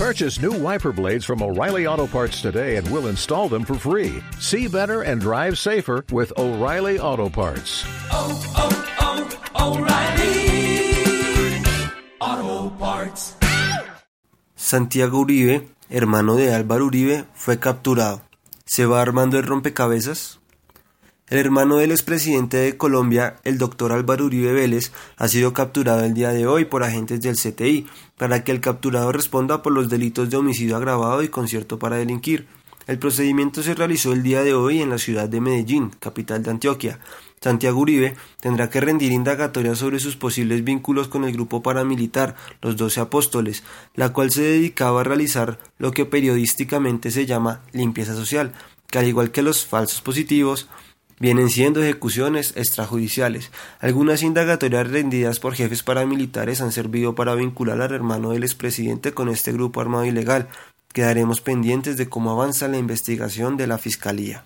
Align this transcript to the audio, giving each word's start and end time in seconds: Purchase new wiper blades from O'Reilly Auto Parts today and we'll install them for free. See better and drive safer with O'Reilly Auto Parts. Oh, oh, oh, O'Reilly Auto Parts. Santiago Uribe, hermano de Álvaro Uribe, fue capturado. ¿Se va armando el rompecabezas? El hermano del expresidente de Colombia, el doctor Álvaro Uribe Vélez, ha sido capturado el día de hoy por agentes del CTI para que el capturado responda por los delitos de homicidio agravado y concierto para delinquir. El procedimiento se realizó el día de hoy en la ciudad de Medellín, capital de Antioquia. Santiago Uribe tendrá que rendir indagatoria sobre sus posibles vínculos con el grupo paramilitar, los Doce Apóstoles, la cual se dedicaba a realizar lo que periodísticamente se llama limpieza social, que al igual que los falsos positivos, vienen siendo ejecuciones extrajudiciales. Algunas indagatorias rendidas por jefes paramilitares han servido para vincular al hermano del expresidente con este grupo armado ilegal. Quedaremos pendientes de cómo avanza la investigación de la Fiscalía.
Purchase 0.00 0.40
new 0.40 0.52
wiper 0.52 0.92
blades 0.92 1.26
from 1.26 1.42
O'Reilly 1.42 1.86
Auto 1.86 2.06
Parts 2.06 2.40
today 2.40 2.76
and 2.76 2.90
we'll 2.90 3.08
install 3.08 3.50
them 3.50 3.66
for 3.66 3.74
free. 3.74 4.22
See 4.38 4.66
better 4.66 5.02
and 5.02 5.20
drive 5.20 5.58
safer 5.58 6.06
with 6.10 6.32
O'Reilly 6.38 6.98
Auto 6.98 7.28
Parts. 7.28 7.84
Oh, 8.10 8.32
oh, 8.56 8.72
oh, 9.58 9.76
O'Reilly 9.76 10.40
Auto 12.18 12.70
Parts. 12.78 13.36
Santiago 14.56 15.18
Uribe, 15.18 15.68
hermano 15.90 16.34
de 16.34 16.54
Álvaro 16.54 16.86
Uribe, 16.86 17.26
fue 17.34 17.58
capturado. 17.58 18.22
¿Se 18.64 18.86
va 18.86 19.02
armando 19.02 19.36
el 19.36 19.44
rompecabezas? 19.44 20.39
El 21.30 21.38
hermano 21.38 21.76
del 21.76 21.92
expresidente 21.92 22.56
de 22.56 22.76
Colombia, 22.76 23.36
el 23.44 23.56
doctor 23.56 23.92
Álvaro 23.92 24.24
Uribe 24.24 24.52
Vélez, 24.52 24.90
ha 25.16 25.28
sido 25.28 25.52
capturado 25.52 26.04
el 26.04 26.12
día 26.12 26.30
de 26.30 26.48
hoy 26.48 26.64
por 26.64 26.82
agentes 26.82 27.20
del 27.20 27.36
CTI 27.36 27.86
para 28.18 28.42
que 28.42 28.50
el 28.50 28.60
capturado 28.60 29.12
responda 29.12 29.62
por 29.62 29.72
los 29.72 29.88
delitos 29.88 30.28
de 30.28 30.38
homicidio 30.38 30.76
agravado 30.76 31.22
y 31.22 31.28
concierto 31.28 31.78
para 31.78 31.98
delinquir. 31.98 32.48
El 32.88 32.98
procedimiento 32.98 33.62
se 33.62 33.76
realizó 33.76 34.12
el 34.12 34.24
día 34.24 34.42
de 34.42 34.54
hoy 34.54 34.82
en 34.82 34.90
la 34.90 34.98
ciudad 34.98 35.28
de 35.28 35.40
Medellín, 35.40 35.92
capital 36.00 36.42
de 36.42 36.50
Antioquia. 36.50 36.98
Santiago 37.40 37.78
Uribe 37.78 38.16
tendrá 38.40 38.68
que 38.68 38.80
rendir 38.80 39.12
indagatoria 39.12 39.76
sobre 39.76 40.00
sus 40.00 40.16
posibles 40.16 40.64
vínculos 40.64 41.06
con 41.06 41.22
el 41.22 41.32
grupo 41.32 41.62
paramilitar, 41.62 42.34
los 42.60 42.76
Doce 42.76 42.98
Apóstoles, 42.98 43.62
la 43.94 44.12
cual 44.12 44.32
se 44.32 44.42
dedicaba 44.42 45.02
a 45.02 45.04
realizar 45.04 45.60
lo 45.78 45.92
que 45.92 46.06
periodísticamente 46.06 47.12
se 47.12 47.24
llama 47.24 47.62
limpieza 47.70 48.16
social, 48.16 48.52
que 48.88 48.98
al 48.98 49.06
igual 49.06 49.30
que 49.30 49.42
los 49.42 49.64
falsos 49.64 50.00
positivos, 50.00 50.68
vienen 51.20 51.50
siendo 51.50 51.80
ejecuciones 51.82 52.54
extrajudiciales. 52.56 53.52
Algunas 53.78 54.24
indagatorias 54.24 54.90
rendidas 54.90 55.38
por 55.38 55.54
jefes 55.54 55.84
paramilitares 55.84 56.60
han 56.60 56.72
servido 56.72 57.14
para 57.14 57.36
vincular 57.36 57.80
al 57.80 57.94
hermano 57.94 58.30
del 58.30 58.42
expresidente 58.42 59.12
con 59.12 59.28
este 59.28 59.52
grupo 59.52 59.80
armado 59.80 60.06
ilegal. 60.06 60.48
Quedaremos 60.92 61.40
pendientes 61.40 61.96
de 61.96 62.08
cómo 62.08 62.32
avanza 62.32 62.66
la 62.66 62.78
investigación 62.78 63.56
de 63.56 63.68
la 63.68 63.78
Fiscalía. 63.78 64.44